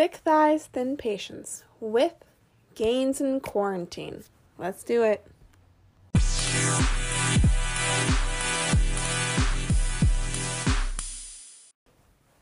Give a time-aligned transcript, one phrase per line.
[0.00, 2.14] Thick thighs, thin patience with
[2.74, 4.24] gains in quarantine.
[4.56, 5.26] Let's do it.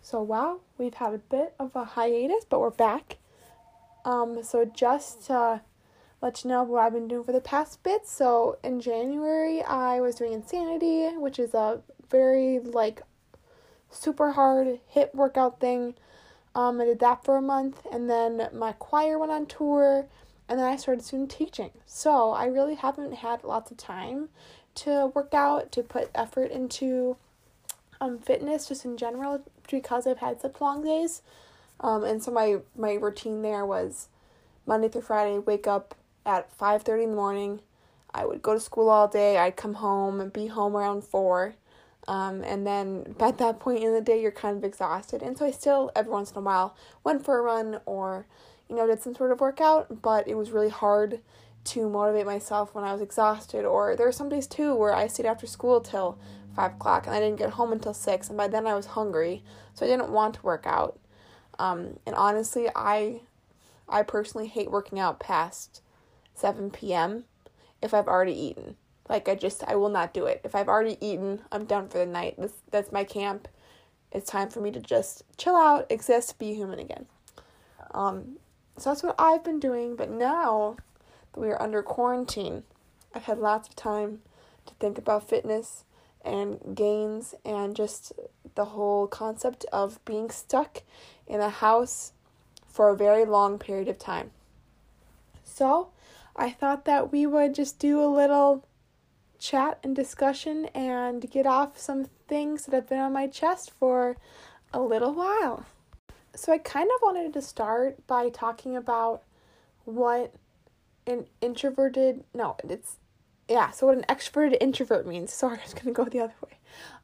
[0.03, 3.17] So, wow, we've had a bit of a hiatus, but we're back.
[4.05, 5.63] Um, so, just to
[6.23, 8.07] let you know what I've been doing for the past bit.
[8.07, 13.03] So, in January, I was doing Insanity, which is a very like
[13.91, 15.97] super hard HIIT workout thing.
[16.59, 20.07] Um, I did that for a month, and then my choir went on tour,
[20.49, 21.71] and then I started student teaching.
[21.87, 24.31] So I really haven't had lots of time
[24.75, 27.17] to work out, to put effort into
[28.01, 31.23] um, fitness just in general because I've had such long days.
[31.79, 34.09] Um, and so my, my routine there was
[34.67, 35.95] Monday through Friday, wake up
[36.27, 37.61] at 5.30 in the morning.
[38.13, 39.39] I would go to school all day.
[39.39, 41.55] I'd come home and be home around 4.
[42.09, 45.23] Um, and then at that point in the day, you're kind of exhausted.
[45.23, 48.27] And so I still, every once in a while, went for a run or,
[48.69, 51.21] you know, did some sort of workout, but it was really hard
[51.65, 53.67] to motivate myself when I was exhausted.
[53.67, 56.19] Or there were some days too where I stayed after school till
[56.57, 59.45] 5 o'clock and I didn't get home until 6, and by then I was hungry,
[59.75, 60.99] so I didn't want to work out.
[61.59, 63.21] Um, and honestly, I,
[63.87, 65.83] I personally hate working out past
[66.35, 67.25] 7 p.m.
[67.83, 68.77] if I've already eaten.
[69.09, 70.41] Like I just I will not do it.
[70.45, 72.35] If I've already eaten, I'm done for the night.
[72.39, 73.49] This that's my camp.
[74.13, 77.07] It's time for me to just chill out, exist, be human again.
[77.93, 78.39] Um,
[78.77, 79.97] so that's what I've been doing.
[79.97, 80.77] But now
[81.33, 82.63] that we are under quarantine,
[83.15, 84.21] I've had lots of time
[84.67, 85.85] to think about fitness
[86.25, 88.13] and gains and just
[88.55, 90.83] the whole concept of being stuck
[91.27, 92.13] in a house
[92.67, 94.31] for a very long period of time.
[95.45, 95.89] So
[96.37, 98.65] I thought that we would just do a little
[99.39, 104.17] chat and discussion and get off some things that have been on my chest for
[104.73, 105.67] a little while.
[106.35, 109.23] So, I kind of wanted to start by talking about
[109.85, 110.35] what
[111.07, 112.99] an introverted, no, it's,
[113.49, 115.33] yeah, so what an extroverted introvert means.
[115.33, 116.59] Sorry, I was gonna go the other way.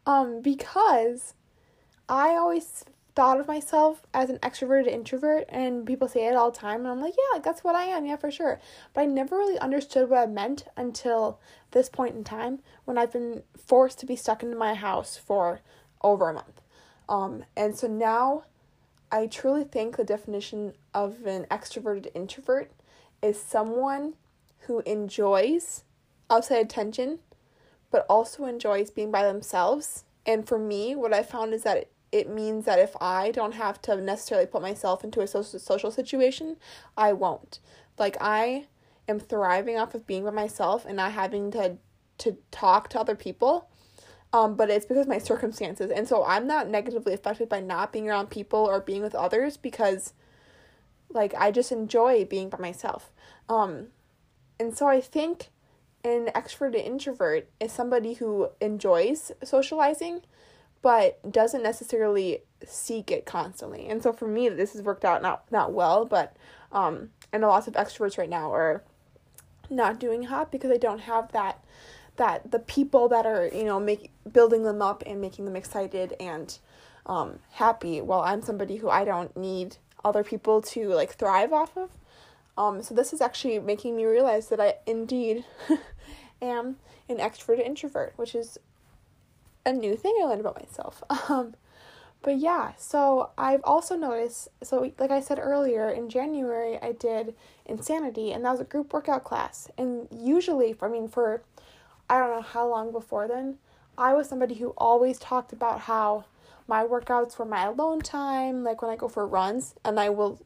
[0.07, 1.35] Um, because
[2.09, 6.59] I always thought of myself as an extroverted introvert and people say it all the
[6.59, 8.61] time and I'm like, yeah, that's what I am, yeah, for sure.
[8.93, 11.39] But I never really understood what I meant until
[11.71, 15.61] this point in time when I've been forced to be stuck into my house for
[16.03, 16.61] over a month.
[17.09, 18.45] Um, and so now
[19.13, 22.73] I truly think the definition of an extroverted introvert
[23.23, 24.15] is someone
[24.61, 25.85] who enjoys
[26.29, 27.21] outside attention
[27.95, 30.03] but also enjoys being by themselves.
[30.27, 33.83] And for me, what I found is that it means that if I don't have
[33.83, 36.57] to necessarily put myself into a social social situation,
[36.97, 37.59] I won't.
[37.99, 38.67] Like I
[39.09, 41.79] am thriving off of being by myself and not having to
[42.19, 43.69] to talk to other people.
[44.33, 45.91] Um, but it's because my circumstances.
[45.91, 49.57] And so I'm not negatively affected by not being around people or being with others
[49.57, 50.13] because
[51.09, 53.11] like I just enjoy being by myself.
[53.49, 53.89] Um,
[54.61, 55.51] and so I think
[56.05, 60.21] an extrovert introvert is somebody who enjoys socializing
[60.85, 63.89] but doesn't necessarily seek it constantly.
[63.89, 66.37] And so for me, this has worked out not not well, but
[66.73, 68.85] um, and a lot of extroverts right now are
[69.71, 71.65] not doing hot because they don't have that
[72.17, 76.15] that the people that are you know make building them up and making them excited
[76.21, 76.59] and
[77.07, 78.03] um, happy.
[78.03, 81.89] While I'm somebody who I don't need other people to like thrive off of.
[82.59, 85.47] Um, so this is actually making me realize that I indeed
[86.43, 86.77] am
[87.09, 88.59] an extrovert introvert, which is
[89.67, 91.03] a new thing I learned about myself.
[91.29, 91.55] Um,
[92.23, 97.35] but yeah, so I've also noticed, so like I said earlier, in January I did
[97.67, 99.69] Insanity, and that was a group workout class.
[99.77, 101.43] And usually, for, I mean, for
[102.09, 103.59] I don't know how long before then,
[103.99, 106.25] I was somebody who always talked about how
[106.67, 110.41] my workouts were my alone time, like when I go for runs, and I will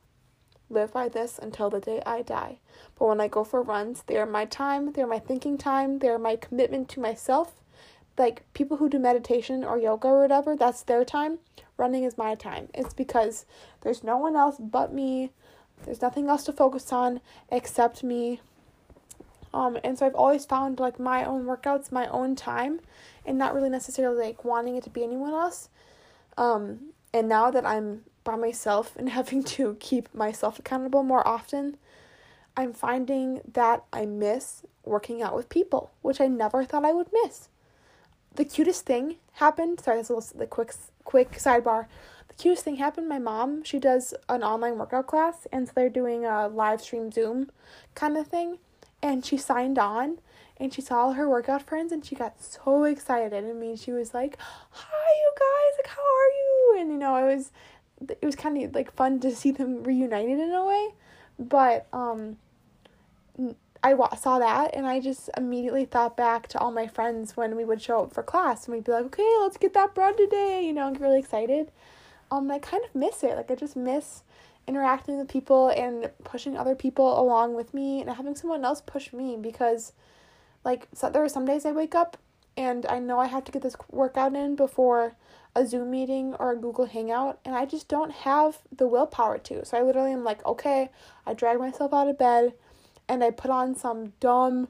[0.69, 2.59] live by this until the day I die.
[2.99, 6.19] But when I go for runs, they are my time, they're my thinking time, they're
[6.19, 7.55] my commitment to myself
[8.19, 11.39] like people who do meditation or yoga or whatever, that's their time.
[11.77, 12.69] Running is my time.
[12.75, 13.47] It's because
[13.83, 15.31] there's no one else but me.
[15.85, 17.20] There's nothing else to focus on
[17.50, 18.41] except me.
[19.55, 22.81] Um, and so I've always found like my own workouts, my own time,
[23.25, 25.69] and not really necessarily like wanting it to be anyone else.
[26.37, 31.76] Um, and now that I'm by myself and having to keep myself accountable more often,
[32.56, 37.09] I'm finding that I miss working out with people, which I never thought I would
[37.12, 37.49] miss
[38.38, 39.81] the cutest thing happened.
[39.81, 40.73] Sorry, this little the quick
[41.05, 41.87] quick sidebar.
[42.29, 43.08] The cutest thing happened.
[43.08, 47.11] My mom she does an online workout class, and so they're doing a live stream
[47.11, 47.50] Zoom
[47.96, 48.58] kind of thing,
[49.02, 50.19] and she signed on.
[50.61, 53.32] And she saw all her workout friends and she got so excited.
[53.32, 54.37] I mean, she was like,
[54.70, 56.76] Hi, you guys, like, how are you?
[56.81, 57.52] And, you know, it was
[58.08, 60.88] it was kind of like fun to see them reunited in a way,
[61.38, 62.38] but um,
[63.83, 67.65] I saw that and I just immediately thought back to all my friends when we
[67.65, 70.65] would show up for class and we'd be like, okay, let's get that bread today,
[70.65, 71.71] you know, and get really excited.
[72.31, 73.37] Um, I kind of miss it.
[73.37, 74.23] Like I just miss
[74.67, 79.13] interacting with people and pushing other people along with me and having someone else push
[79.13, 79.93] me because,
[80.65, 82.19] like, so there are some days I wake up
[82.57, 85.15] and I know I have to get this workout in before
[85.55, 89.65] a Zoom meeting or a Google Hangout, and I just don't have the willpower to.
[89.65, 90.91] So I literally am like, okay,
[91.25, 92.53] I drag myself out of bed
[93.08, 94.69] and I put on some dumb,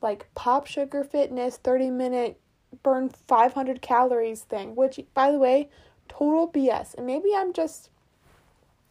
[0.00, 2.40] like, POPSUGAR fitness 30 minute
[2.82, 5.68] burn 500 calories thing, which, by the way,
[6.08, 6.94] total BS.
[6.94, 7.90] And maybe I'm just,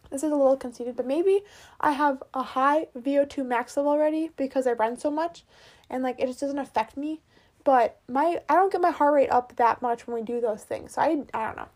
[0.10, 1.42] this is a little conceited, but maybe
[1.80, 5.44] I have a high VO2 max level already because I run so much
[5.90, 7.22] and, like, it just doesn't affect me.
[7.64, 10.64] But my, I don't get my heart rate up that much when we do those
[10.64, 10.94] things.
[10.94, 11.68] So I, I don't know.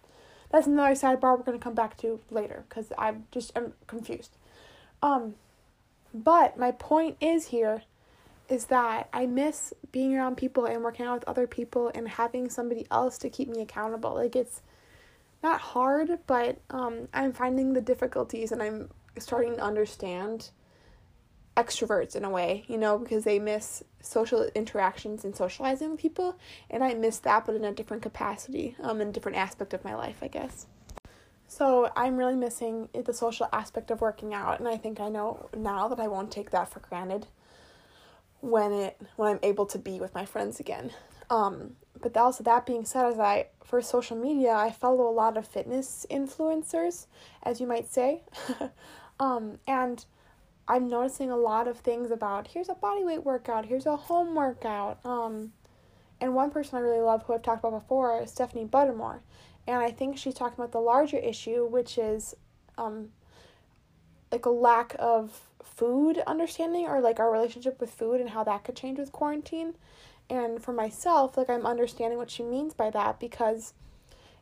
[0.50, 4.38] That's another sidebar we're going to come back to later because I'm just, I'm confused.
[5.02, 5.36] Um,
[6.14, 7.84] but my point is here
[8.50, 12.50] is that I miss being around people and working out with other people and having
[12.50, 14.14] somebody else to keep me accountable.
[14.16, 14.62] Like it's
[15.42, 20.50] not hard, but um, I'm finding the difficulties and I'm starting to understand
[21.56, 26.36] extroverts in a way, you know, because they miss social interactions and socializing with people,
[26.70, 29.84] and I miss that, but in a different capacity, um, in a different aspect of
[29.84, 30.66] my life, I guess.
[31.54, 35.52] So I'm really missing the social aspect of working out, and I think I know
[35.56, 37.28] now that I won't take that for granted
[38.40, 40.90] when it when I'm able to be with my friends again.
[41.30, 45.38] Um, but also that being said, as I for social media, I follow a lot
[45.38, 47.06] of fitness influencers,
[47.44, 48.24] as you might say,
[49.20, 50.04] um, and
[50.68, 54.34] I'm noticing a lot of things about here's a body weight workout, here's a home
[54.34, 55.06] workout.
[55.06, 55.54] Um,
[56.20, 59.20] and one person I really love who I've talked about before is Stephanie Buttermore,
[59.68, 62.36] and I think she's talking about the larger issue, which is
[62.78, 63.10] um,
[64.32, 68.64] like a lack of food understanding or like our relationship with food and how that
[68.64, 69.76] could change with quarantine.
[70.30, 73.74] And for myself, like I'm understanding what she means by that because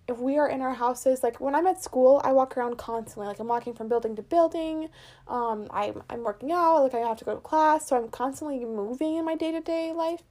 [0.07, 3.27] if we are in our houses, like when I'm at school, I walk around constantly.
[3.27, 4.89] Like I'm walking from building to building.
[5.27, 6.81] Um, I'm I'm working out.
[6.83, 9.61] Like I have to go to class, so I'm constantly moving in my day to
[9.61, 10.23] day life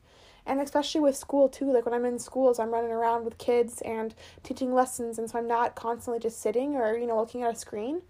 [0.47, 1.73] and especially with school too.
[1.73, 5.39] Like when i'm in schools i'm running around with kids and teaching lessons and so
[5.39, 8.03] i'm not constantly just sitting or you know looking at a screen.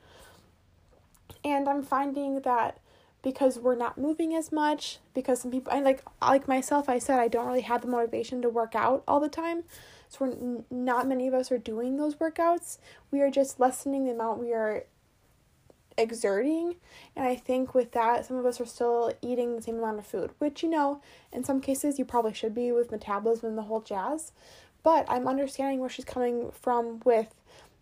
[1.45, 2.79] And i'm finding that
[3.23, 7.19] because we're not moving as much because some people and like like myself i said
[7.19, 9.65] i don't really have the motivation to work out all the time.
[10.09, 12.79] So we're not many of us are doing those workouts.
[13.13, 14.85] We are just lessening the amount we are
[16.01, 16.77] exerting.
[17.15, 20.07] And I think with that, some of us are still eating the same amount of
[20.07, 21.01] food, which, you know,
[21.33, 24.33] in some cases you probably should be with metabolism and the whole jazz.
[24.83, 27.35] But I'm understanding where she's coming from with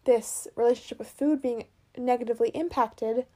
[0.05, 1.65] this relationship with food being
[1.97, 3.27] negatively impacted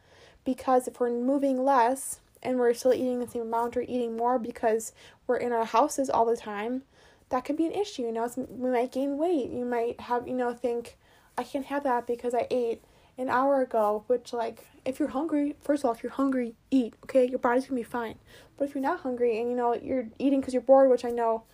[0.45, 4.39] because if we're moving less and we're still eating the same amount or eating more
[4.39, 4.93] because
[5.27, 6.83] we're in our houses all the time,
[7.29, 8.03] that could be an issue.
[8.03, 9.51] You know, we might gain weight.
[9.51, 10.97] You might have, you know, think,
[11.39, 12.83] I can't have that because I ate
[13.17, 16.95] an hour ago, which like if you're hungry, first of all, if you're hungry, eat,
[17.05, 17.29] okay?
[17.29, 18.17] Your body's gonna be fine.
[18.57, 21.11] But if you're not hungry and you know you're eating because you're bored, which I
[21.11, 21.45] know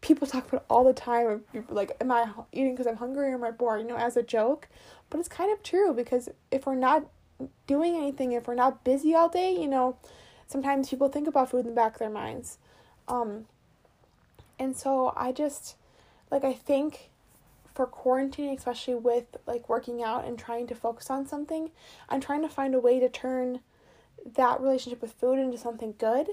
[0.00, 3.44] people talk about all the time, like, am I eating because I'm hungry or am
[3.44, 3.80] I bored?
[3.80, 4.68] You know, as a joke,
[5.08, 7.06] but it's kind of true because if we're not
[7.66, 9.96] doing anything, if we're not busy all day, you know,
[10.46, 12.58] sometimes people think about food in the back of their minds,
[13.08, 13.46] um,
[14.58, 15.76] and so I just
[16.30, 17.09] like I think
[17.74, 21.70] for quarantine, especially with like working out and trying to focus on something,
[22.08, 23.60] I'm trying to find a way to turn
[24.36, 26.28] that relationship with food into something good.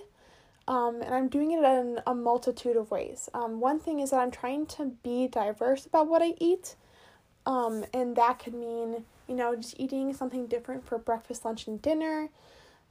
[0.68, 3.30] Um, and I'm doing it in a multitude of ways.
[3.34, 6.76] Um, one thing is that I'm trying to be diverse about what I eat.
[7.46, 11.82] Um, and that could mean, you know, just eating something different for breakfast, lunch, and
[11.82, 12.30] dinner,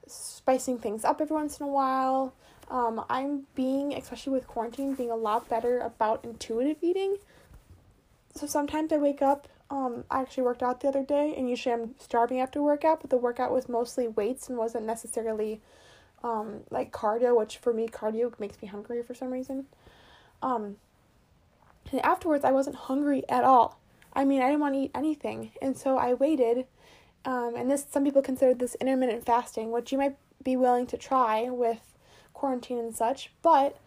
[0.07, 2.33] spicing things up every once in a while.
[2.71, 7.19] Um, I'm being, especially with quarantine, being a lot better about intuitive eating
[8.38, 9.49] so sometimes I wake up.
[9.69, 13.11] Um, I actually worked out the other day, and usually I'm starving after workout, but
[13.11, 15.61] the workout was mostly weights and wasn't necessarily
[16.23, 19.66] um, like cardio, which for me, cardio makes me hungry for some reason.
[20.43, 20.76] Um,
[21.90, 23.81] and afterwards, I wasn't hungry at all.
[24.12, 26.66] I mean, I didn't want to eat anything, and so I waited.
[27.25, 30.97] Um, and this, some people consider this intermittent fasting, which you might be willing to
[30.97, 31.81] try with
[32.33, 33.78] quarantine and such, but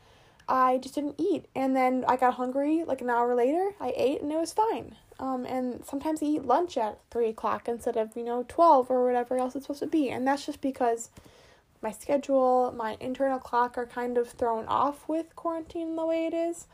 [0.50, 1.46] I just didn't eat.
[1.56, 3.72] And then I got hungry like an hour later.
[3.80, 4.96] I ate and it was fine.
[5.20, 9.06] Um, and sometimes I eat lunch at 3 o'clock instead of, you know, 12 or
[9.06, 10.10] whatever else it's supposed to be.
[10.10, 11.10] And that's just because
[11.82, 16.34] my schedule, my internal clock are kind of thrown off with quarantine the way it
[16.34, 16.68] is.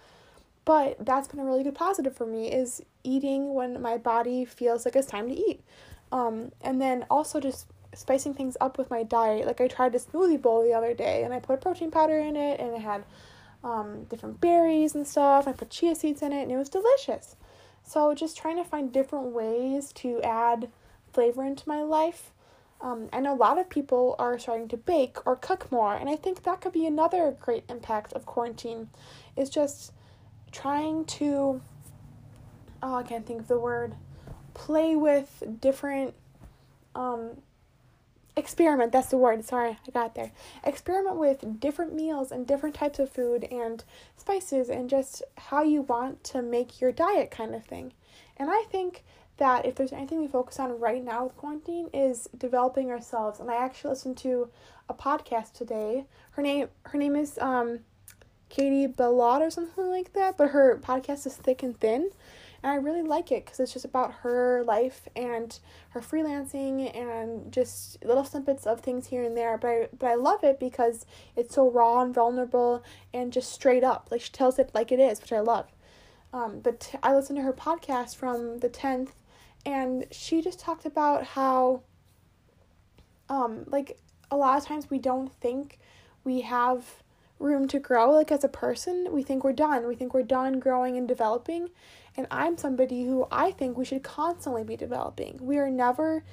[0.63, 4.85] But that's been a really good positive for me is eating when my body feels
[4.85, 5.61] like it's time to eat.
[6.11, 9.45] Um, and then also just spicing things up with my diet.
[9.45, 12.35] Like I tried a smoothie bowl the other day and I put protein powder in
[12.35, 13.03] it and it had
[13.65, 15.47] um, different berries and stuff.
[15.47, 17.35] I put chia seeds in it and it was delicious.
[17.83, 20.69] So just trying to find different ways to add
[21.11, 22.31] flavor into my life.
[22.79, 26.09] Um, I know a lot of people are starting to bake or cook more, and
[26.09, 28.89] I think that could be another great impact of quarantine.
[29.35, 29.93] Is just
[30.51, 31.61] trying to,
[32.83, 33.95] oh, I can't think of the word,
[34.53, 36.13] play with different
[36.93, 37.37] um,
[38.37, 40.31] experiment that's the word sorry i got there.
[40.63, 43.83] Experiment with different meals and different types of food and
[44.17, 47.93] spices and just how you want to make your diet kind of thing.
[48.37, 49.03] And i think
[49.37, 53.39] that if there's anything we focus on right now with quarantine is developing ourselves.
[53.39, 54.49] And i actually listened to
[54.89, 56.05] a podcast today.
[56.31, 57.79] Her name her name is um
[58.49, 62.11] katie bellot or something like that but her podcast is thick and thin
[62.65, 65.57] and I really like it because it's just about her life and
[65.89, 69.55] her freelancing and just little snippets of things here and there.
[69.55, 71.05] But I but I love it because
[71.35, 74.07] it's so raw and vulnerable and just straight up.
[74.09, 75.67] Like she tells it like it is, which I love.
[76.33, 79.13] Um, but I listened to her podcast from the tenth,
[79.63, 81.83] and she just talked about how,
[83.29, 83.99] um, like
[84.31, 85.77] a lot of times we don't think
[86.23, 87.03] we have
[87.37, 90.57] room to grow like as a person we think we're done we think we're done
[90.57, 91.69] growing and developing
[92.17, 95.39] and I'm somebody who I think we should constantly be developing.
[95.41, 96.23] We are never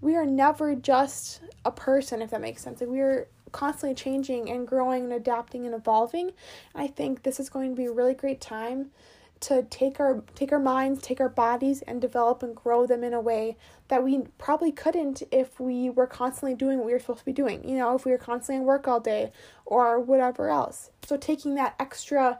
[0.00, 2.80] we are never just a person if that makes sense.
[2.80, 6.32] Like we are constantly changing and growing and adapting and evolving.
[6.74, 8.90] I think this is going to be a really great time
[9.38, 13.12] to take our take our minds, take our bodies and develop and grow them in
[13.12, 13.56] a way
[13.88, 17.32] that we probably couldn't if we were constantly doing what we were supposed to be
[17.32, 17.66] doing.
[17.68, 19.32] You know, if we were constantly in work all day
[19.64, 20.90] or whatever else.
[21.04, 22.38] So taking that extra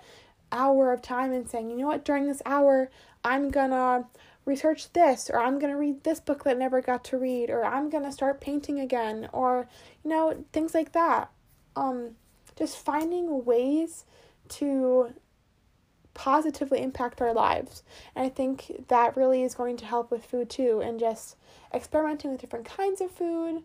[0.53, 2.91] hour of time and saying, you know what, during this hour,
[3.25, 4.07] I'm gonna
[4.45, 7.65] research this, or I'm gonna read this book that I never got to read, or
[7.65, 9.69] I'm gonna start painting again, or,
[10.05, 11.31] you know, things like that.
[11.75, 12.17] Um,
[12.57, 14.05] just finding ways
[14.49, 15.13] to
[16.15, 17.83] positively impact our lives.
[18.15, 21.37] And I think that really is going to help with food too, and just
[21.75, 23.63] experimenting with different kinds of food,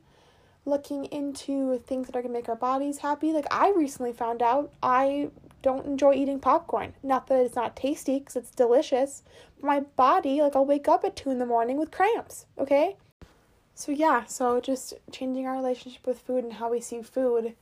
[0.65, 3.31] looking into things that are to make our bodies happy.
[3.31, 5.29] Like, I recently found out I
[5.61, 6.93] don't enjoy eating popcorn.
[7.03, 9.23] Not that it's not tasty because it's delicious.
[9.55, 12.97] But my body, like, I'll wake up at 2 in the morning with cramps, okay?
[13.75, 17.53] So, yeah, so just changing our relationship with food and how we see food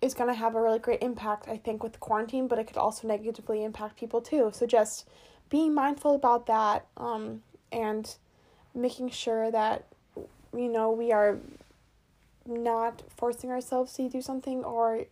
[0.00, 2.76] is going to have a really great impact, I think, with quarantine, but it could
[2.76, 4.50] also negatively impact people too.
[4.52, 5.08] So, just
[5.48, 8.14] being mindful about that um, and
[8.74, 9.86] making sure that,
[10.56, 11.38] you know, we are
[12.46, 15.04] not forcing ourselves to do something or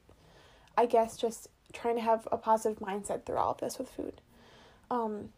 [0.76, 1.48] I guess just
[1.80, 4.20] trying to have a positive mindset through all of this with food.
[4.90, 5.30] Um,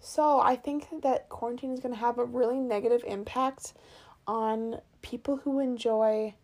[0.00, 3.74] so I think that quarantine is going to have a really negative impact
[4.26, 6.34] on people who enjoy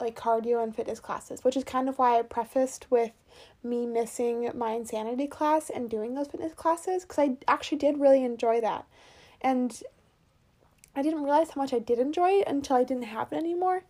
[0.00, 3.12] like cardio and fitness classes, which is kind of why I prefaced with
[3.62, 8.24] me missing my insanity class and doing those fitness classes because I actually did really
[8.24, 8.86] enjoy that.
[9.42, 9.82] And
[10.96, 13.84] I didn't realize how much I did enjoy it until I didn't have it anymore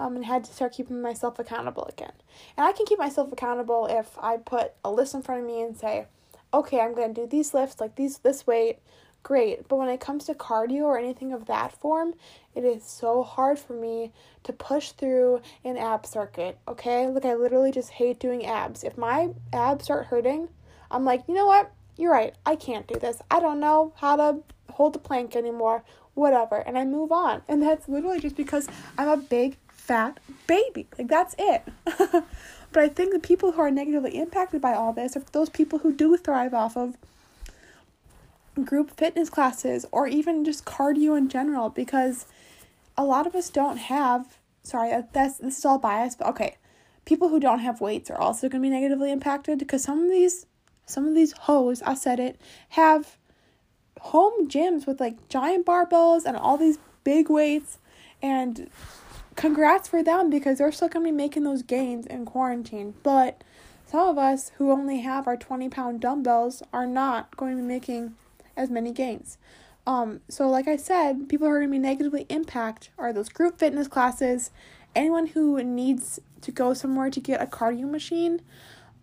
[0.00, 2.12] um, and had to start keeping myself accountable again.
[2.56, 5.60] And I can keep myself accountable if I put a list in front of me
[5.60, 6.06] and say,
[6.54, 8.78] okay, I'm going to do these lifts, like these, this weight,
[9.22, 9.68] great.
[9.68, 12.14] But when it comes to cardio or anything of that form,
[12.54, 14.12] it is so hard for me
[14.44, 17.06] to push through an ab circuit, okay?
[17.06, 18.82] Like, I literally just hate doing abs.
[18.82, 20.48] If my abs start hurting,
[20.90, 21.70] I'm like, you know what?
[21.98, 22.34] You're right.
[22.46, 23.20] I can't do this.
[23.30, 24.38] I don't know how to
[24.70, 25.84] hold the plank anymore.
[26.14, 26.56] Whatever.
[26.56, 27.42] And I move on.
[27.46, 28.66] And that's literally just because
[28.96, 29.58] I'm a big
[29.90, 30.86] fat baby.
[30.96, 31.62] Like that's it.
[31.84, 35.80] but I think the people who are negatively impacted by all this are those people
[35.80, 36.96] who do thrive off of
[38.64, 42.26] group fitness classes or even just cardio in general because
[42.96, 46.56] a lot of us don't have sorry uh, that's this is all biased but okay
[47.06, 50.10] people who don't have weights are also going to be negatively impacted because some of
[50.10, 50.46] these
[50.84, 52.38] some of these hoes i said it
[52.70, 53.16] have
[54.00, 57.78] home gyms with like giant barbells and all these big weights
[58.20, 58.68] and
[59.36, 62.94] congrats for them because they're still going to be making those gains in quarantine.
[63.02, 63.42] But
[63.86, 67.66] some of us who only have our 20 pound dumbbells are not going to be
[67.66, 68.14] making
[68.56, 69.38] as many gains.
[69.86, 73.28] Um, so, like I said, people who are going to be negatively impacted are those
[73.28, 74.50] group fitness classes,
[74.94, 78.42] anyone who needs to go somewhere to get a cardio machine,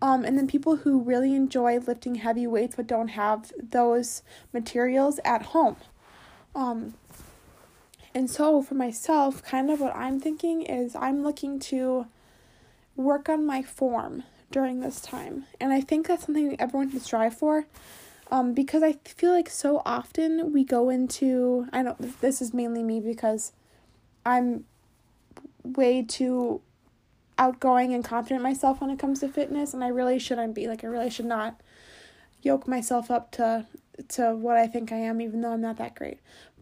[0.00, 5.18] um, and then people who really enjoy lifting heavy weights but don't have those materials
[5.24, 5.76] at home.
[6.54, 6.94] Um,
[8.14, 12.06] and so for myself, kind of what I'm thinking is I'm looking to
[12.96, 15.44] work on my form during this time.
[15.60, 17.66] And I think that's something everyone should strive for.
[18.30, 22.82] Um, because I feel like so often we go into I know this is mainly
[22.82, 23.52] me because
[24.26, 24.64] I'm
[25.64, 26.60] way too
[27.38, 30.84] outgoing and confident myself when it comes to fitness and I really shouldn't be like
[30.84, 31.58] I really should not
[32.42, 33.64] yoke myself up to
[34.08, 36.18] to what I think I am even though I'm not that great.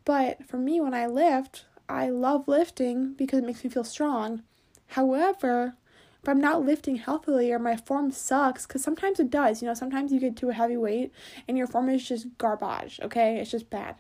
[0.07, 4.43] But for me when I lift, I love lifting because it makes me feel strong.
[4.87, 5.75] However,
[6.23, 9.75] if I'm not lifting healthily or my form sucks, because sometimes it does, you know,
[9.75, 11.13] sometimes you get to a heavy weight
[11.47, 13.39] and your form is just garbage, okay?
[13.39, 13.97] It's just bad.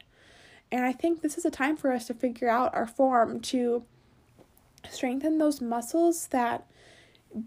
[0.71, 3.85] And I think this is a time for us to figure out our form to
[4.89, 6.67] strengthen those muscles that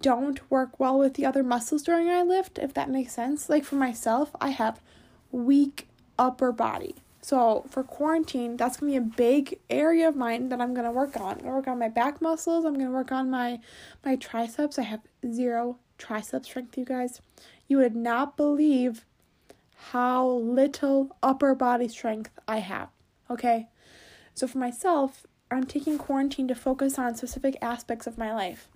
[0.01, 3.49] don't work well with the other muscles during our lift, if that makes sense.
[3.49, 4.81] Like for myself, I have
[5.31, 5.87] weak
[6.17, 6.95] upper body.
[7.29, 11.15] So for quarantine, that's gonna be a big area of mine that I'm gonna work
[11.15, 11.33] on.
[11.33, 12.65] I'm gonna work on my back muscles.
[12.65, 13.59] I'm gonna work on my
[14.03, 14.79] my triceps.
[14.79, 17.21] I have zero tricep strength, you guys.
[17.67, 19.05] You would not believe
[19.91, 22.89] how little upper body strength I have.
[23.29, 23.67] Okay,
[24.33, 28.69] so for myself, I'm taking quarantine to focus on specific aspects of my life,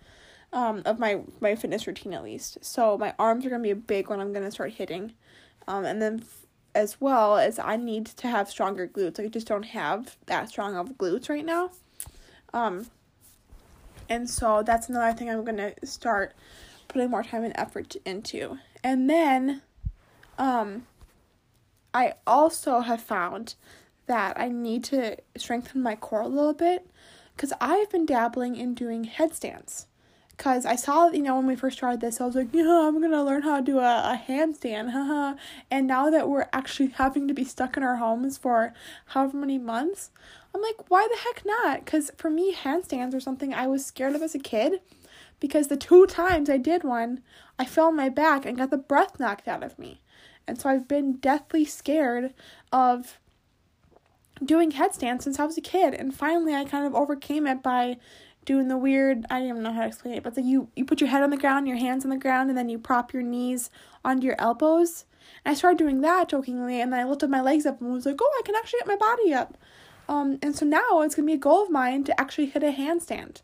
[0.52, 2.60] um, of my my fitness routine at least.
[2.64, 4.20] So my arms are gonna be a big one.
[4.20, 5.14] I'm gonna start hitting,
[5.68, 6.24] um, and then
[6.76, 9.20] as well as I need to have stronger glutes.
[9.20, 11.72] I just don't have that strong of glutes right now.
[12.54, 12.88] Um,
[14.10, 16.34] and so that's another thing I'm gonna start
[16.88, 18.58] putting more time and effort into.
[18.84, 19.62] And then,
[20.38, 20.88] um,
[21.94, 23.56] I also have found
[24.08, 26.90] that I need to strengthen my core a little bit
[27.36, 29.88] because I've been dabbling in doing headstands
[30.38, 33.00] because I saw, you know, when we first tried this, I was like, yeah, I'm
[33.02, 35.36] gonna learn how to do a, a handstand, haha.
[35.70, 38.74] and now that we're actually having to be stuck in our homes for
[39.08, 40.12] however many months,
[40.54, 41.86] I'm like, why the heck not?
[41.86, 44.82] Because for me, handstands are something I was scared of as a kid.
[45.40, 47.22] Because the two times I did one,
[47.58, 50.02] I fell on my back and got the breath knocked out of me.
[50.48, 52.34] And so I've been deathly scared
[52.72, 53.20] of
[54.44, 55.94] doing headstands since I was a kid.
[55.94, 57.98] And finally, I kind of overcame it by
[58.46, 60.86] doing the weird I don't even know how to explain it, but like you you
[60.86, 63.14] put your head on the ground, your hands on the ground, and then you prop
[63.14, 63.70] your knees
[64.04, 65.06] onto your elbows.
[65.46, 68.06] And I started doing that jokingly, and then I lifted my legs up and was
[68.06, 69.58] like, oh, I can actually get my body up.
[70.10, 72.72] Um, and so now it's gonna be a goal of mine to actually hit a
[72.72, 73.42] handstand.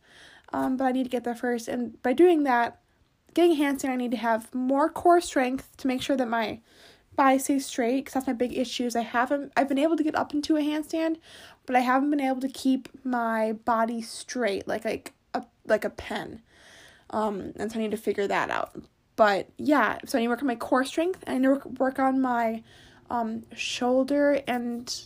[0.51, 2.79] Um, but I need to get there first, and by doing that,
[3.33, 6.59] getting a handstand, I need to have more core strength to make sure that my
[7.19, 8.85] body stays straight because that's my big issue.
[8.85, 11.17] Is I haven't I've been able to get up into a handstand,
[11.65, 15.89] but I haven't been able to keep my body straight like like a like a
[15.89, 16.41] pen.
[17.09, 18.73] Um, and so I need to figure that out.
[19.17, 21.21] But yeah, so I need to work on my core strength.
[21.27, 22.63] I need to work on my
[23.09, 25.01] um shoulder and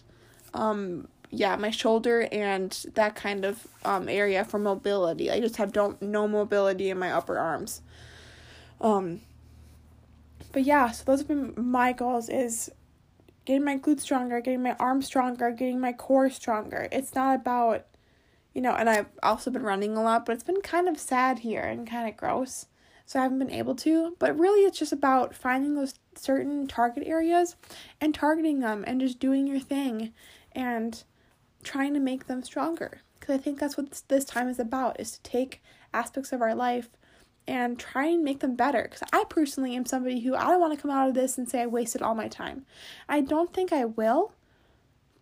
[0.53, 5.31] um yeah, my shoulder and that kind of um area for mobility.
[5.31, 7.81] I just have don't no mobility in my upper arms.
[8.79, 9.21] Um
[10.53, 12.71] but yeah, so those have been my goals is
[13.43, 16.87] getting my glutes stronger, getting my arms stronger, getting my core stronger.
[16.91, 17.85] It's not about,
[18.53, 21.39] you know, and I've also been running a lot, but it's been kind of sad
[21.39, 22.67] here and kind of gross.
[23.05, 24.15] So I haven't been able to.
[24.17, 27.57] But really, it's just about finding those certain target areas
[27.99, 30.13] and targeting them and just doing your thing
[30.53, 31.03] and
[31.63, 33.01] trying to make them stronger.
[33.19, 35.61] Because I think that's what this time is about, is to take
[35.93, 36.89] aspects of our life
[37.47, 38.83] and try and make them better.
[38.83, 41.49] Because I personally am somebody who I don't want to come out of this and
[41.49, 42.65] say I wasted all my time.
[43.09, 44.33] I don't think I will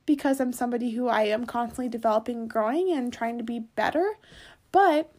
[0.05, 4.17] because I'm somebody who I am constantly developing growing and trying to be better.
[4.71, 5.12] But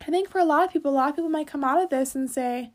[0.00, 1.90] I think for a lot of people, a lot of people might come out of
[1.90, 2.70] this and say,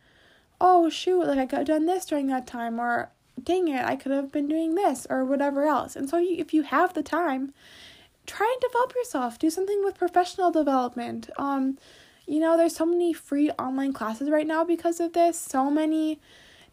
[0.60, 4.12] oh, shoot, like I have done this during that time, or dang it, I could
[4.12, 5.96] have been doing this, or whatever else.
[5.96, 7.54] And so if you have the time,
[8.26, 9.40] try and develop yourself.
[9.40, 11.30] Do something with professional development.
[11.38, 11.78] Um,
[12.32, 15.38] you know, there's so many free online classes right now because of this.
[15.38, 16.22] So many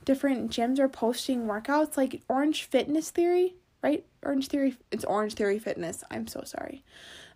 [0.04, 4.04] different gyms are posting workouts like Orange Fitness Theory, right?
[4.22, 6.04] Orange Theory, it's Orange Theory Fitness.
[6.12, 6.84] I'm so sorry.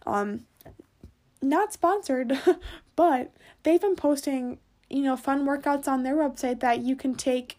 [0.06, 0.46] Um,
[1.42, 2.38] not sponsored,
[2.96, 3.32] but
[3.64, 4.58] they've been posting,
[4.88, 7.56] you know, fun workouts on their website that you can take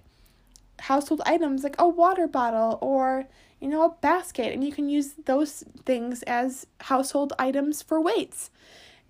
[0.79, 3.25] household items like a water bottle or
[3.59, 8.49] you know a basket and you can use those things as household items for weights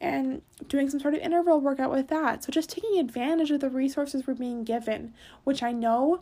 [0.04, 2.44] and doing some sort of interval workout with that.
[2.44, 5.14] So just taking advantage of the resources we're being given,
[5.46, 6.20] which I know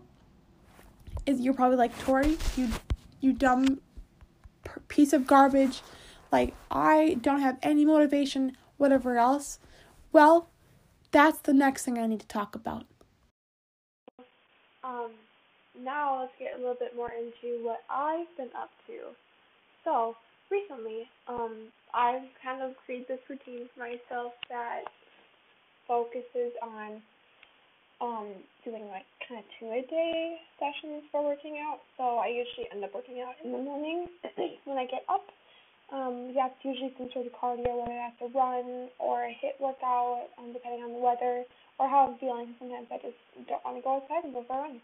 [1.26, 2.70] is you're probably like Tori, you
[3.20, 3.82] you dumb
[4.88, 5.82] piece of garbage.
[6.32, 9.60] Like I don't have any motivation, whatever else.
[10.12, 10.50] Well,
[11.10, 12.86] that's the next thing I need to talk about.
[14.84, 15.12] Um,
[15.84, 18.94] now let's get a little bit more into what I've been up to.
[19.84, 20.16] So,
[20.52, 24.84] recently, um, I've kind of created this routine for myself that
[25.88, 27.02] focuses on
[28.02, 28.28] um,
[28.66, 31.80] doing like kind of two a day sessions for working out.
[31.96, 34.08] So I usually end up working out in the morning
[34.66, 35.24] when I get up.
[35.92, 39.60] Um, yeah, it's usually some sort of cardio, whether have to run or a HIIT
[39.60, 41.44] workout, um, depending on the weather
[41.80, 42.56] or how I'm feeling.
[42.60, 44.82] Sometimes I just don't want to go outside and go for a run.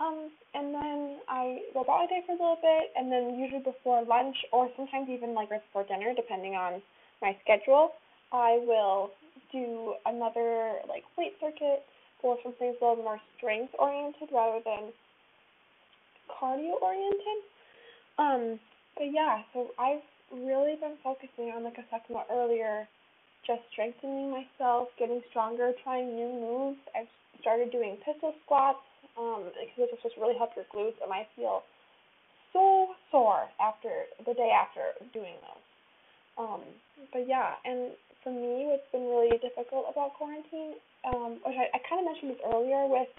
[0.00, 3.62] Um, and then I go about my day for a little bit, and then usually
[3.62, 6.80] before lunch, or sometimes even like right before dinner, depending on
[7.20, 7.90] my schedule,
[8.32, 9.10] I will
[9.50, 11.82] do another like weight circuit
[12.22, 14.92] or something a little more strength oriented rather than
[16.30, 17.40] cardio oriented.
[18.18, 18.60] Um,
[18.96, 22.86] but yeah, so I've really been focusing on, like I talking about earlier,
[23.46, 26.78] just strengthening myself, getting stronger, trying new moves.
[26.94, 28.82] I've started doing pistol squats
[29.18, 31.62] um, because just really help your glutes, and I feel
[32.52, 35.66] so sore after the day after doing those.
[36.38, 36.62] Um,
[37.12, 41.78] but yeah, and for me, what's been really difficult about quarantine, um, which I, I
[41.88, 43.10] kind of mentioned this earlier with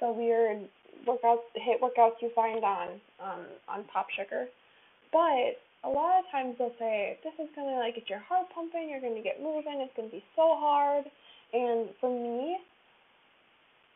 [0.00, 0.64] the weird
[1.06, 2.88] workouts, HIIT workouts you find on
[3.20, 4.46] um, on Top Sugar,
[5.12, 8.88] but a lot of times they'll say this is gonna like get your heart pumping,
[8.88, 11.04] you're gonna get moving, it's gonna be so hard,
[11.52, 12.56] and for me,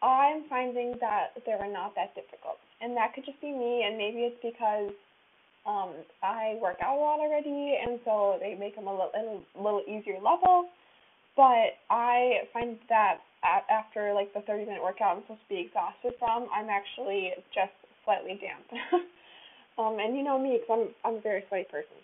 [0.02, 2.58] I'm finding that they're not that difficult.
[2.80, 4.94] And that could just be me, and maybe it's because
[5.66, 9.60] um, I work out a lot already, and so they make them a little, a
[9.60, 10.70] little easier level.
[11.36, 15.60] But I find that at, after like the 30 minute workout I'm supposed to be
[15.66, 18.66] exhausted from, I'm actually just slightly damp.
[19.78, 21.98] um, and you know me, because I'm I'm a very sweaty person.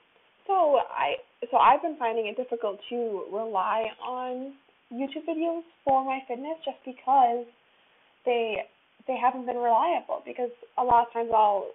[0.46, 1.18] So I
[1.50, 4.54] so I've been finding it difficult to rely on
[4.92, 7.46] YouTube videos for my fitness just because
[8.24, 8.64] they
[9.06, 11.68] they haven't been reliable because a lot of times I'll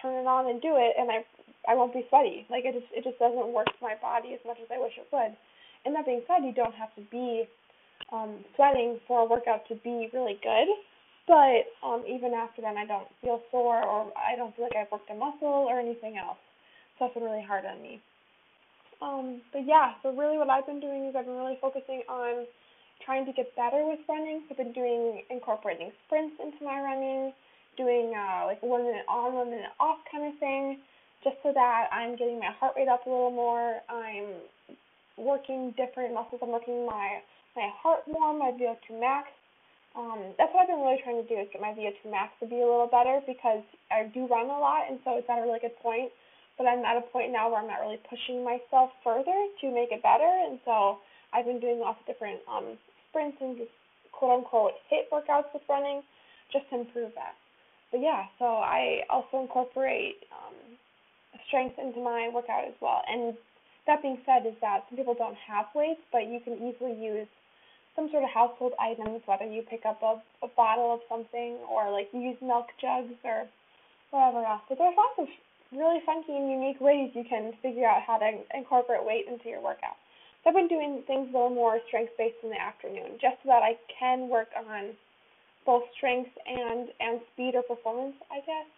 [0.00, 1.24] turn it on and do it and I
[1.66, 2.46] I won't be sweaty.
[2.50, 4.94] Like it just it just doesn't work for my body as much as I wish
[4.96, 5.36] it would.
[5.84, 7.44] And that being said, you don't have to be
[8.12, 10.68] um, sweating for a workout to be really good.
[11.26, 14.92] But um, even after then, I don't feel sore or I don't feel like I've
[14.92, 16.40] worked a muscle or anything else.
[16.98, 18.00] So that's been really hard on me.
[19.00, 22.46] Um, but yeah, so really what I've been doing is I've been really focusing on
[23.04, 24.42] trying to get better with running.
[24.48, 27.32] So I've been doing incorporating sprints into my running,
[27.76, 30.78] doing uh, like one minute on, one minute off kind of thing,
[31.22, 33.80] just so that I'm getting my heart rate up a little more.
[33.88, 34.40] I'm
[35.16, 36.40] working different muscles.
[36.42, 37.20] I'm working my
[37.54, 39.30] my heart more, my VO2 max.
[39.94, 42.50] Um, that's what I've been really trying to do is get my VO2 max to
[42.50, 43.62] be a little better because
[43.94, 46.10] I do run a lot, and so it's at a really good point.
[46.58, 49.94] But I'm at a point now where I'm not really pushing myself further to make
[49.94, 50.98] it better, and so
[51.30, 52.78] I've been doing lots of different um,
[53.14, 53.70] sprints and just
[54.10, 56.02] quote unquote HIIT workouts with running
[56.50, 57.38] just to improve that.
[57.94, 60.58] But yeah, so I also incorporate um,
[61.46, 63.02] strength into my workout as well.
[63.06, 63.38] And
[63.86, 67.30] that being said, is that some people don't have weights, but you can easily use
[67.94, 71.90] some sort of household items, whether you pick up a, a bottle of something or
[71.94, 73.46] like use milk jugs or
[74.10, 74.66] whatever else.
[74.68, 75.28] But there's lots of
[75.70, 79.62] really funky and unique ways you can figure out how to incorporate weight into your
[79.62, 79.94] workout.
[80.44, 83.48] So I've been doing things a little more strength based in the afternoon, just so
[83.48, 84.92] that I can work on
[85.64, 88.68] both strength and and speed or performance, I guess.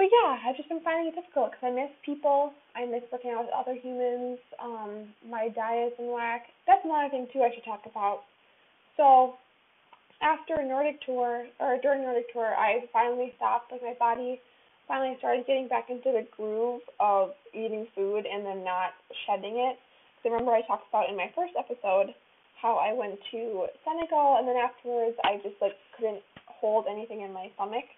[0.00, 2.54] But yeah, I've just been finding it difficult because I miss people.
[2.74, 4.38] I miss working out with other humans.
[4.56, 6.48] Um, my diet's in whack.
[6.66, 8.24] That's another thing too I should talk about.
[8.96, 9.34] So
[10.22, 13.72] after a Nordic tour or during Nordic tour, I finally stopped.
[13.72, 14.40] Like my body
[14.88, 19.76] finally started getting back into the groove of eating food and then not shedding it.
[20.24, 22.14] Remember I talked about in my first episode
[22.60, 27.32] how I went to Senegal and then afterwards I just like couldn't hold anything in
[27.32, 27.88] my stomach,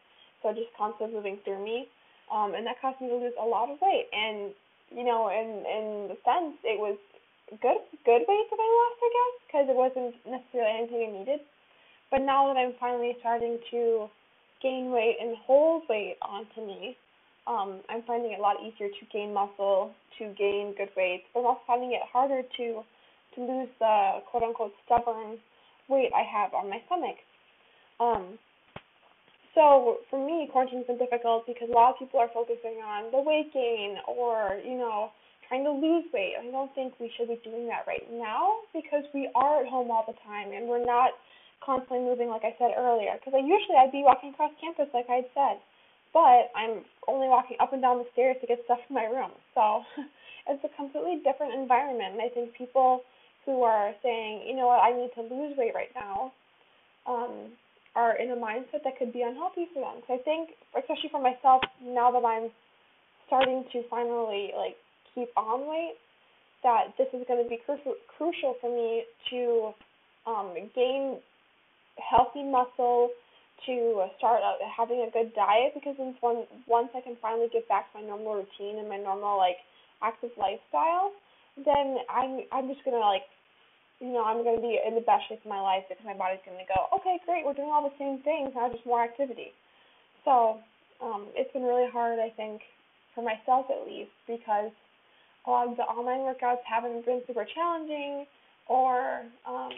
[0.41, 1.89] so it just constantly moving through me,
[2.31, 4.07] um, and that caused me to lose a lot of weight.
[4.15, 4.55] And
[4.95, 6.97] you know, in in the sense, it was
[7.51, 11.41] good good weight that I lost, I guess, because it wasn't necessarily anything I needed.
[12.11, 14.07] But now that I'm finally starting to
[14.63, 16.97] gain weight and hold weight onto me,
[17.47, 21.41] um, I'm finding it a lot easier to gain muscle, to gain good weight, but
[21.41, 22.83] I'm also finding it harder to
[23.35, 25.39] to lose the quote unquote stubborn
[25.89, 27.17] weight I have on my stomach.
[27.99, 28.39] Um,
[29.55, 33.21] so for me, quarantine's been difficult because a lot of people are focusing on the
[33.21, 35.11] weight gain or you know
[35.49, 36.39] trying to lose weight.
[36.39, 39.91] I don't think we should be doing that right now because we are at home
[39.91, 41.11] all the time and we're not
[41.59, 43.19] constantly moving like I said earlier.
[43.19, 45.59] Because I usually I'd be walking across campus like I'd said
[46.13, 49.33] but I'm only walking up and down the stairs to get stuff from my room.
[49.55, 49.83] So
[50.49, 52.15] it's a completely different environment.
[52.15, 53.03] And I think people
[53.45, 56.33] who are saying, you know what, I need to lose weight right now,
[57.07, 57.53] um,
[57.95, 60.03] are in a mindset that could be unhealthy for them.
[60.07, 62.51] So I think, especially for myself, now that I'm
[63.27, 64.77] starting to finally like
[65.15, 65.97] keep on weight,
[66.63, 69.73] that this is going to be crucial crucial for me to
[70.27, 71.19] um, gain
[71.99, 73.11] healthy muscle,
[73.67, 77.93] to start out having a good diet because once once I can finally get back
[77.93, 79.57] to my normal routine and my normal like
[80.03, 81.13] active lifestyle,
[81.57, 83.23] then I'm I'm just gonna like
[84.01, 86.43] you know, I'm gonna be in the best shape of my life because my body's
[86.45, 89.55] gonna go, Okay, great, we're doing all the same things, now just more activity.
[90.25, 90.59] So,
[91.01, 92.63] um, it's been really hard I think,
[93.15, 94.75] for myself at least, because
[95.47, 98.27] a lot of the online workouts haven't been super challenging
[98.67, 99.71] or um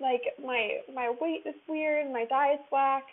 [0.00, 3.04] like my my weight is weird, my diet's whack,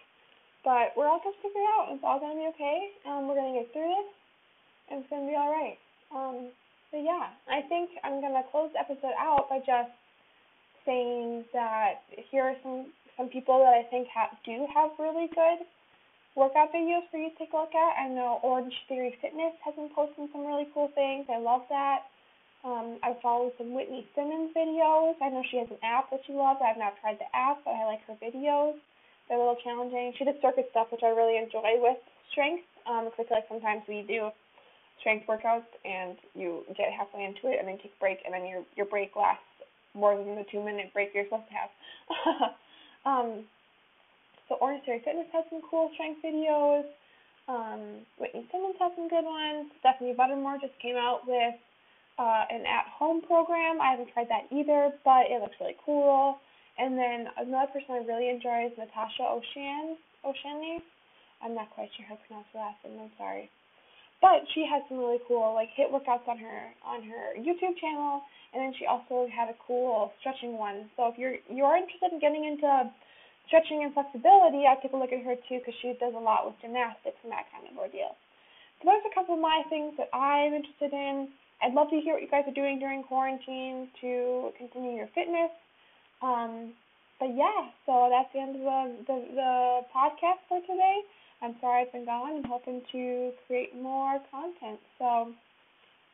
[0.64, 1.94] but we're all gonna figure it out.
[1.94, 2.90] It's all gonna be okay.
[3.06, 4.10] Um, we're gonna get through this,
[4.90, 5.78] and it's gonna be all right.
[6.14, 6.50] Um,
[6.92, 9.92] but yeah, I think I'm gonna close the episode out by just
[10.86, 15.66] saying that here are some some people that I think have do have really good
[16.36, 17.96] workout videos for you to take a look at.
[17.98, 21.26] I know Orange Theory Fitness has been posting some really cool things.
[21.32, 22.12] I love that.
[22.66, 25.14] Um, I follow some Whitney Simmons videos.
[25.22, 26.58] I know she has an app that she loves.
[26.66, 28.74] I've not tried the app, but I like her videos.
[29.30, 30.14] They're a little challenging.
[30.18, 32.02] She does circuit stuff, which I really enjoy with
[32.34, 34.34] strength, um, because I feel like sometimes we do
[35.00, 38.50] strength workouts and you get halfway into it and then take a break, and then
[38.50, 39.46] your your break lasts
[39.94, 41.72] more than the two minute break you're supposed to have.
[43.06, 43.46] um,
[44.50, 46.90] so Orange Theory Fitness has some cool strength videos.
[47.46, 49.70] Um, Whitney Simmons has some good ones.
[49.86, 51.54] Stephanie Buttermore just came out with
[52.18, 53.82] uh, an at-home program.
[53.82, 56.40] I haven't tried that either, but it looks really cool.
[56.78, 59.96] And then another person I really enjoy is Natasha Ocean.
[60.26, 60.82] Oceani.
[61.44, 62.98] I'm not quite sure how to pronounce her last name.
[62.98, 63.52] I'm sorry,
[64.20, 68.26] but she has some really cool like HIIT workouts on her on her YouTube channel,
[68.52, 70.90] and then she also had a cool stretching one.
[70.98, 72.90] So if you're you're interested in getting into
[73.48, 76.50] stretching and flexibility, I take a look at her too because she does a lot
[76.50, 78.18] with gymnastics and that kind of ordeal.
[78.82, 81.30] So those are a couple of my things that I'm interested in.
[81.62, 85.52] I'd love to hear what you guys are doing during quarantine to continue your fitness.
[86.22, 86.74] Um,
[87.20, 91.02] but yeah, so that's the end of the, the, the podcast for today.
[91.42, 92.38] I'm sorry I've been gone.
[92.38, 94.80] I'm hoping to create more content.
[95.00, 95.34] So